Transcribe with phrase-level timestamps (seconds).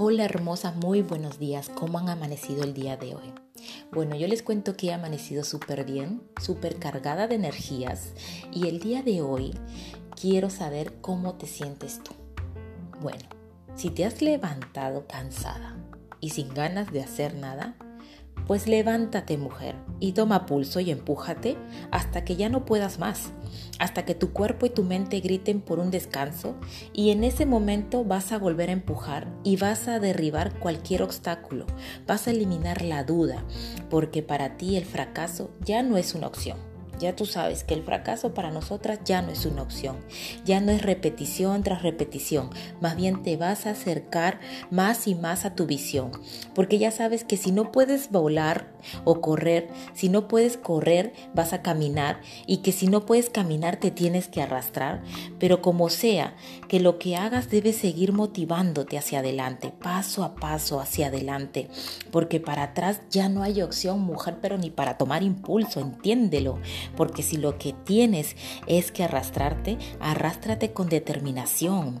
[0.00, 1.68] Hola hermosa, muy buenos días.
[1.74, 3.34] ¿Cómo han amanecido el día de hoy?
[3.90, 8.12] Bueno, yo les cuento que he amanecido súper bien, súper cargada de energías
[8.52, 9.58] y el día de hoy
[10.14, 12.12] quiero saber cómo te sientes tú.
[13.00, 13.28] Bueno,
[13.74, 15.76] si te has levantado cansada
[16.20, 17.74] y sin ganas de hacer nada,
[18.48, 21.58] pues levántate mujer y toma pulso y empújate
[21.90, 23.30] hasta que ya no puedas más,
[23.78, 26.56] hasta que tu cuerpo y tu mente griten por un descanso
[26.94, 31.66] y en ese momento vas a volver a empujar y vas a derribar cualquier obstáculo,
[32.06, 33.44] vas a eliminar la duda,
[33.90, 36.56] porque para ti el fracaso ya no es una opción.
[36.98, 39.96] Ya tú sabes que el fracaso para nosotras ya no es una opción,
[40.44, 45.44] ya no es repetición tras repetición, más bien te vas a acercar más y más
[45.44, 46.10] a tu visión,
[46.54, 48.72] porque ya sabes que si no puedes volar
[49.04, 53.76] o correr, si no puedes correr vas a caminar y que si no puedes caminar
[53.76, 55.02] te tienes que arrastrar,
[55.38, 56.34] pero como sea,
[56.68, 61.68] que lo que hagas debe seguir motivándote hacia adelante, paso a paso hacia adelante,
[62.10, 66.58] porque para atrás ya no hay opción mujer, pero ni para tomar impulso, entiéndelo
[66.96, 68.36] porque si lo que tienes
[68.66, 72.00] es que arrastrarte, arrástrate con determinación,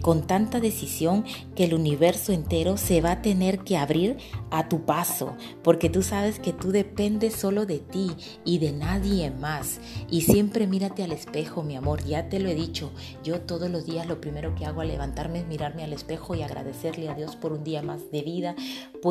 [0.00, 4.18] con tanta decisión que el universo entero se va a tener que abrir
[4.50, 8.10] a tu paso, porque tú sabes que tú dependes solo de ti
[8.44, 9.80] y de nadie más.
[10.10, 13.86] Y siempre mírate al espejo, mi amor, ya te lo he dicho, yo todos los
[13.86, 17.36] días lo primero que hago al levantarme es mirarme al espejo y agradecerle a Dios
[17.36, 18.54] por un día más de vida,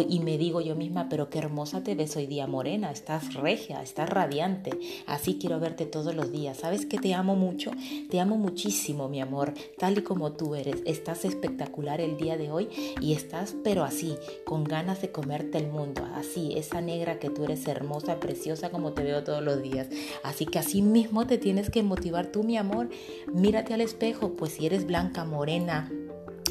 [0.01, 3.81] y me digo yo misma, pero qué hermosa te ves hoy día, morena, estás regia,
[3.83, 4.71] estás radiante.
[5.05, 6.57] Así quiero verte todos los días.
[6.57, 7.71] ¿Sabes que te amo mucho?
[8.09, 10.81] Te amo muchísimo, mi amor, tal y como tú eres.
[10.85, 12.69] Estás espectacular el día de hoy
[13.01, 16.03] y estás, pero así, con ganas de comerte el mundo.
[16.15, 19.87] Así, esa negra que tú eres hermosa, preciosa como te veo todos los días.
[20.23, 22.89] Así que así mismo te tienes que motivar tú, mi amor.
[23.31, 25.91] Mírate al espejo, pues si eres blanca, morena,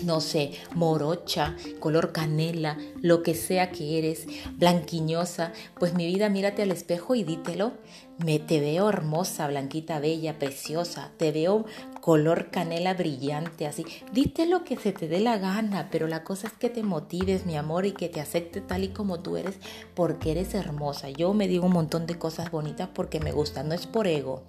[0.05, 6.62] no sé, morocha, color canela, lo que sea que eres, blanquiñosa, pues mi vida mírate
[6.62, 7.72] al espejo y dítelo.
[8.19, 11.11] Me te veo hermosa, blanquita, bella, preciosa.
[11.17, 11.65] Te veo
[12.00, 13.84] color canela brillante, así.
[14.12, 17.47] Dite lo que se te dé la gana, pero la cosa es que te motives,
[17.47, 19.59] mi amor, y que te acepte tal y como tú eres,
[19.95, 21.09] porque eres hermosa.
[21.09, 24.43] Yo me digo un montón de cosas bonitas porque me gusta, no es por ego,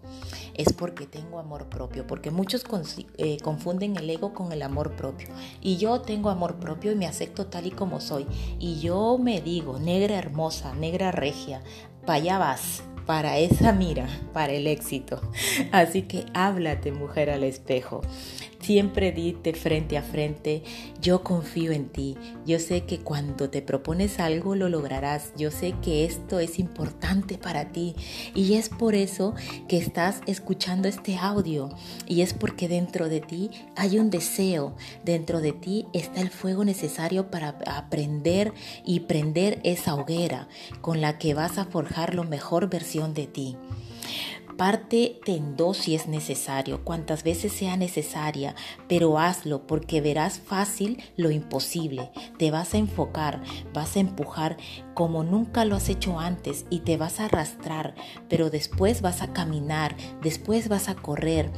[0.55, 2.65] es porque tengo amor propio, porque muchos
[3.17, 5.29] eh, confunden el ego con el amor propio.
[5.61, 8.27] Y yo tengo amor propio y me acepto tal y como soy.
[8.59, 11.63] Y yo me digo, negra hermosa, negra regia,
[12.05, 15.21] para allá vas para esa mira, para el éxito.
[15.71, 18.01] Así que háblate, mujer, al espejo.
[18.63, 20.63] Siempre dite frente a frente,
[21.01, 22.15] yo confío en ti,
[22.45, 27.37] yo sé que cuando te propones algo lo lograrás, yo sé que esto es importante
[27.37, 27.93] para ti
[28.33, 29.35] y es por eso
[29.67, 31.71] que estás escuchando este audio
[32.07, 36.63] y es porque dentro de ti hay un deseo, dentro de ti está el fuego
[36.63, 38.53] necesario para aprender
[38.85, 40.47] y prender esa hoguera
[40.79, 43.57] con la que vas a forjar la mejor versión de ti.
[44.57, 48.55] Parte en dos si es necesario, cuantas veces sea necesaria,
[48.87, 52.11] pero hazlo porque verás fácil lo imposible.
[52.37, 53.41] Te vas a enfocar,
[53.73, 54.57] vas a empujar
[54.93, 57.95] como nunca lo has hecho antes y te vas a arrastrar,
[58.29, 61.49] pero después vas a caminar, después vas a correr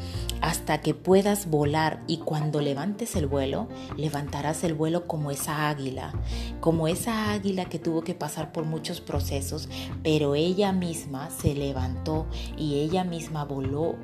[0.42, 3.68] hasta que puedas volar y cuando levantes el vuelo,
[3.98, 6.14] levantarás el vuelo como esa águila,
[6.62, 9.70] como esa águila que tuvo que pasar por muchos procesos,
[10.04, 12.28] pero ella misma se levantó
[12.58, 13.96] y ella misma voló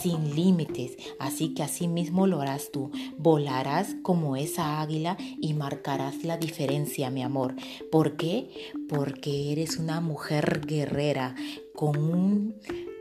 [0.00, 0.96] sin límites.
[1.18, 2.90] Así que así mismo lo harás tú.
[3.18, 7.54] Volarás como esa águila y marcarás la diferencia, mi amor.
[7.90, 8.50] ¿Por qué?
[8.88, 11.34] Porque eres una mujer guerrera
[11.74, 12.56] con un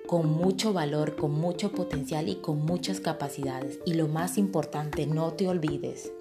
[0.08, 3.80] con mucho valor, con mucho potencial y con muchas capacidades.
[3.86, 6.12] Y lo más importante, no te olvides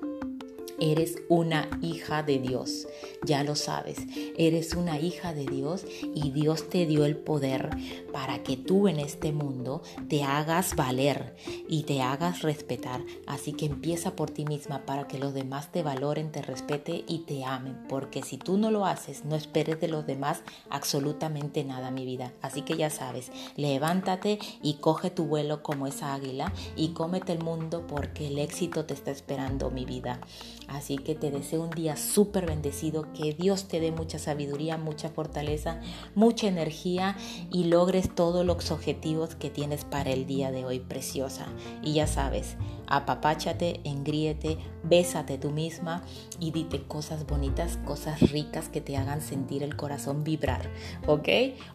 [0.80, 2.86] Eres una hija de Dios,
[3.24, 3.98] ya lo sabes,
[4.36, 5.84] eres una hija de Dios
[6.14, 7.70] y Dios te dio el poder
[8.12, 11.34] para que tú en este mundo te hagas valer
[11.68, 13.02] y te hagas respetar.
[13.26, 17.20] Así que empieza por ti misma para que los demás te valoren, te respeten y
[17.20, 21.90] te amen, porque si tú no lo haces, no esperes de los demás absolutamente nada,
[21.90, 22.32] mi vida.
[22.42, 27.42] Así que ya sabes, levántate y coge tu vuelo como esa águila y cómete el
[27.42, 30.20] mundo porque el éxito te está esperando, mi vida.
[30.68, 35.08] Así que te deseo un día súper bendecido, que Dios te dé mucha sabiduría, mucha
[35.08, 35.80] fortaleza,
[36.14, 37.16] mucha energía
[37.50, 41.46] y logres todos los objetivos que tienes para el día de hoy, preciosa.
[41.82, 42.56] Y ya sabes,
[42.86, 46.02] apapáchate, engríete, bésate tú misma
[46.38, 50.70] y dite cosas bonitas, cosas ricas que te hagan sentir el corazón vibrar,
[51.06, 51.28] ¿ok?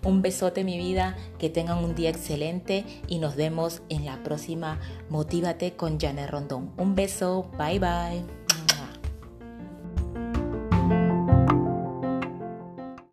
[0.05, 4.79] Un besote mi vida, que tengan un día excelente y nos vemos en la próxima
[5.09, 6.71] Motívate con Janet Rondón.
[6.77, 8.42] Un beso, bye bye.